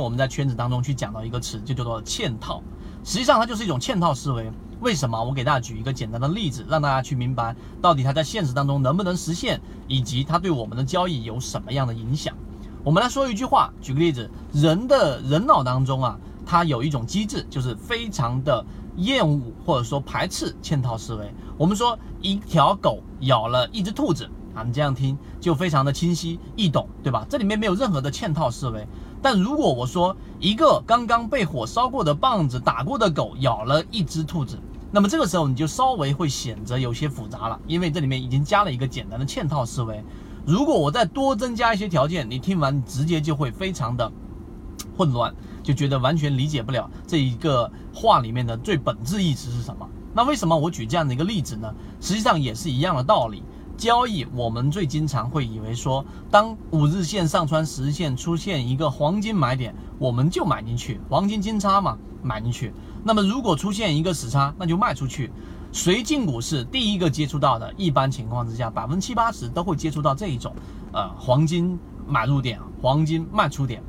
[0.00, 2.62] 我们在圈子当中去讲到一个词，就叫做嵌套。
[3.04, 4.50] 实际上它就是一种嵌套思维。
[4.80, 5.22] 为什么？
[5.22, 12.34] 我给大家举一个简单的例子，让大家去明白到底它在现实当中能不能实现，以及它对我们的交易有什么样的影响。
[12.82, 18.64] 我们来说一句话，举个例子，人的人脑当中啊，它有一种机制，就是非常的
[18.96, 21.30] 厌恶或者说排斥嵌套思维。
[21.58, 27.26] 我们说一条狗咬了一只兔子啊，你这样听就非常的清晰易懂，对吧？
[27.28, 28.86] 这里面没有任何的嵌套思维。
[29.22, 34.58] 但如果我说一个刚刚被火烧过的棒子打过的狗咬了一只兔子，
[34.90, 40.02] 那么这个时候你就稍微会显得有些复杂了，因为这里面已经加了一个简单的嵌套思维。
[40.46, 44.10] 如果我再多增加一些条件，你听完直接就会非常的
[44.96, 49.86] 混乱，就觉得完全理解不了这一个话里面的最本质意思是什么。
[50.12, 51.72] 那为什么我举这样的一个例子呢？
[52.00, 53.42] 实际上也是一样的道理。
[53.80, 62.74] 交易我们最经常会以为说，当五日线上穿十日线出现一个黄金买点，我们就买进去，黄金金叉嘛，买进去。
[63.02, 65.32] 那么如果出现一个死叉，那就卖出去。
[65.72, 70.54] 谁进股市第一个接触到的，一般情况之下，百分之七八十都会接触到这一种，
[70.92, 73.82] 呃，黄金买入点，黄金卖出点。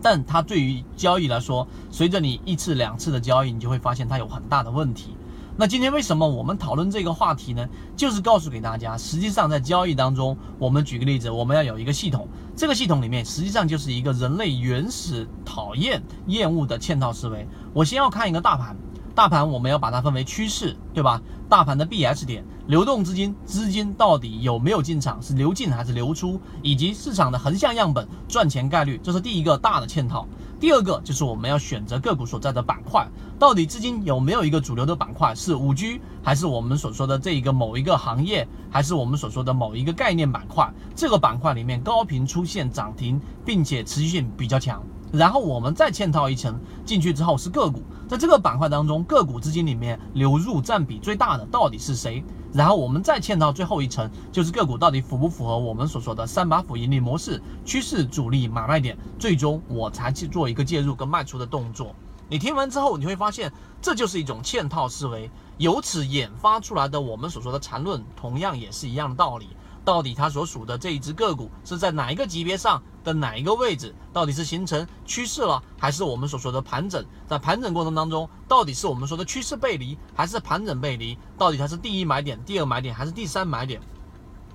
[0.00, 5.14] 但它对于交易来说，随着你一次两次的交易，你就会发现它有很大的问题。
[5.60, 7.68] 那今天为什么我们讨论这个话题呢？
[7.94, 17.46] 就是告诉给大家，实际上在交易当中，我们举个例子，我们要有一个系统，这个系统里面实际上就是一个人类原始讨厌、厌恶的嵌套思维。
[17.74, 18.74] 我先要看一个大盘。
[19.14, 21.20] 大盘我们要把它分为趋势，对吧？
[21.46, 30.26] 大盘的 B H 点，流动资金资金到底有没有进场，是流进还是流出，以及市场的横向样本赚钱概率，这是第一个大的嵌套。
[30.60, 33.08] 第二个就是我们要选择个股所在的板块，
[33.38, 40.70] 到底资金有没有一个主流的板块，是五 G 还是我们所说的这一个某一个行业，还是我们所说的某一个概念板块？
[40.94, 44.82] 这个板块里面高频出现涨停，并且持续性比较强。
[45.12, 52.24] 然后我们再嵌套一层进去之后是个股，在这个板块当中，个股资金里面流入占比最大的到底是谁？
[52.52, 58.96] 然后我们再嵌套最后一层，就是个股到底符不符合我们所说的三把斧盈利模式、趋势主力买卖点？
[59.18, 61.94] 最终我才去做一个介入跟卖出的动作。
[62.28, 63.52] 你听完之后，你会发现
[63.82, 69.48] 这就是一种嵌套思维，由此引发出来的我们所说的缠论，同样也是一样的道理。
[69.84, 73.94] 到底它所属的这一只个股是在哪一个级别上的哪一个位置？
[74.12, 77.04] 到底是形成趋势了，还是我们所说的盘整？
[77.26, 81.16] 在盘整过程当中，到底是我们说的趋势背离，还是盘整背离？
[81.38, 83.80] 到底它是第一买点、第二买点，还是第三买点？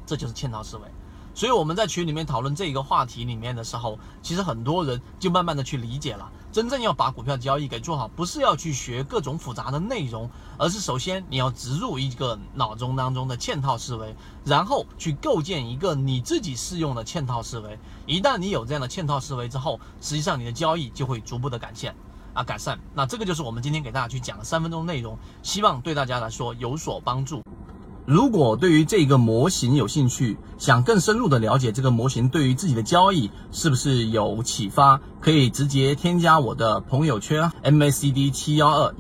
[0.05, 0.83] 这就是嵌套思维。
[1.33, 6.31] 所以我们在群里面讨论这一个话题里面的时候，其实很多人就慢慢的去理解了。
[6.55, 17.77] 真正要把股票交易给做好，不是要去学各种复杂的内容，而是首先你要植入一个脑中当中的嵌套思维，然后去构建一个你自己适用的嵌套思维。
[18.05, 21.93] 一旦你有这样的嵌套思维之后，实际上你的交易就会逐步的改善
[22.33, 22.79] 啊改善。
[22.93, 27.43] 那这个就是我们今天给大家去讲的三分钟内容，希望对大家来说有所帮助。
[28.05, 38.93] 如果对于这个模型有兴趣，想更深入的了解这个模型对于自己的交易是不是有启发，可以直接添加我的朋友圈 MACD 七幺二。